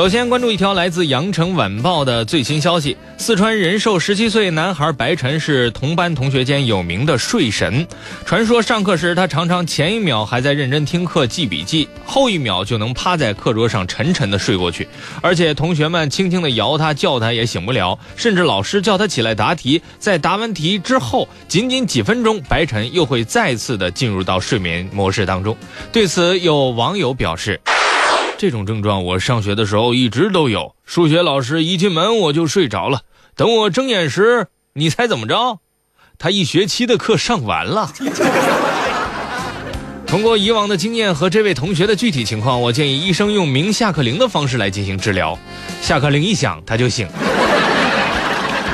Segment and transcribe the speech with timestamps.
[0.00, 7.86] 首先关注一条来自《羊城晚报》的最新消息：四川仁寿十七岁男孩白晨是同班同学间有名的睡神。
[8.24, 14.88] 传说上课时，他常常前一秒还在认真听课记笔记，后一秒就能趴在课桌上沉沉的睡过去。
[15.20, 25.54] 而且同学们轻轻的摇他、叫他也醒不了，甚至老师叫他起来答题，在答完题之后，仅仅几分钟，白晨又会再次的进入到睡眠模式当中。
[25.92, 27.60] 对此，有网友表示。
[28.40, 30.74] 这种症状我上学的时候一直都有。
[30.86, 33.02] 数学老师一进门我就睡着了，
[33.36, 35.58] 等我睁眼时，你猜怎么着？
[36.18, 37.92] 他一学期的课上完了。
[40.06, 45.38] 通过以往的经验和这位同学的具体情况，我建议医生用鸣下课铃的方式来进行治疗。
[45.82, 47.06] 下课铃一响，他就醒。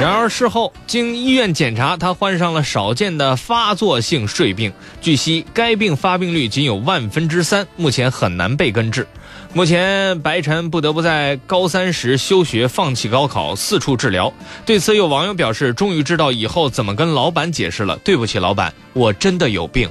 [0.00, 4.72] 然而事后经医院检查，他患上了少见的发作性睡病。
[5.02, 9.06] 据悉，该病发病率仅有万分之三，目前很难被根治。
[9.52, 14.32] 目前，白晨不得不在高三时休学，放弃高考，四处治疗。
[14.64, 17.94] 对此，有网友表示：“终于知道以后怎么跟老板解释了。
[17.98, 19.86] 对不起，老板，我真的有病。”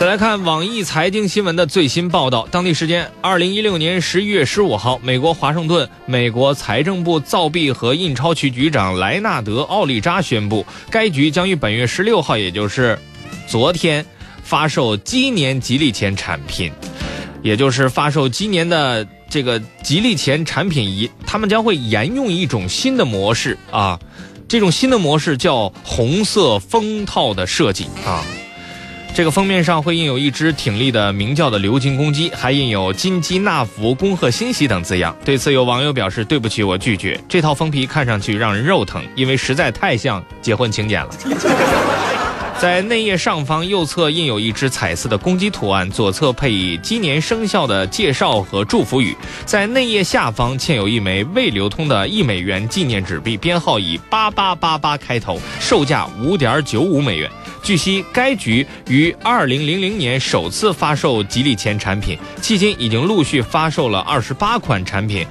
[0.00, 2.48] 再来看网易财经新闻的最新报道。
[2.50, 12.98] 当地时间二零一六年十一月十五号，美国华盛顿，美国财政部造币和印钞局局长莱纳德·奥利扎宣布，该局将于本月十六号，也就是
[13.46, 14.02] 昨天。
[14.42, 16.72] 发售今年吉利钱产品，
[17.42, 24.00] 也就是发售今年的这个吉利钱产品一，他们将会沿用一种新的模式啊，
[24.48, 28.24] 这种新的模式叫红色封套的设计啊，
[29.12, 35.14] 这个封面上会印有一只挺立的鸣叫的鎏金公鸡，还印有金鸡纳福、恭贺新喜等字样。
[35.24, 37.20] 对此，有网友表示：“对不起，我拒绝。
[37.28, 41.10] 这套封皮看上去让人肉疼，因为实在太像结婚请柬了。”
[42.60, 49.16] 在内页上方右侧印有一只彩色的公鸡图案，左侧配以鸡年生肖的介绍和祝福语。
[49.46, 57.30] 在内页下方嵌有一枚未流通的一美元纪念纸币，编号以八八八八开头，售价五点九五美元。
[57.62, 65.26] 据悉，该局于二零零零年首次发售吉利钱产品，迄今已经陆续发售了二十八款产品。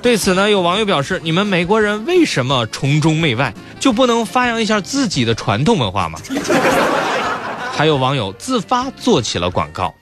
[0.00, 6.18] 对此呢，有网友表示：“你们美国人为什么崇中媚外，就不能发扬一下自己的传统文化吗？”
[7.74, 9.94] 还有网友自发做起了广告。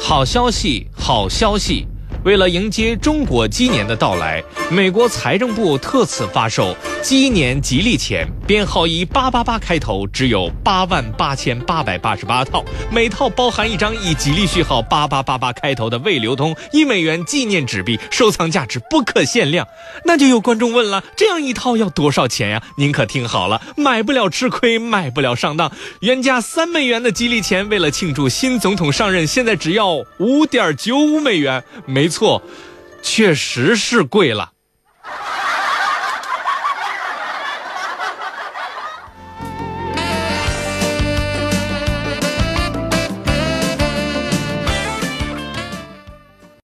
[0.00, 1.86] 好消息，好消息！
[2.24, 6.74] 为了迎接中国鸡年的到来，美国财政部特此发售。
[7.02, 12.62] 鸡年吉利钱编号以八八八开头，只有八万八千八百八十八套，
[12.92, 19.66] 每套包含一张以吉利序号八八八八开头的未流通一美元纪念纸币，收藏价值不可限量。
[20.04, 22.62] 那就有观众问了，这样一套要多少钱呀？
[22.76, 25.72] 您可听好了，买不了吃亏，买不了上当。
[26.00, 31.64] 原价三美元的吉利钱，为了庆祝新总统上任，现在只要五点九五美元。
[31.86, 32.42] 没错，
[33.02, 34.53] 确实是贵了。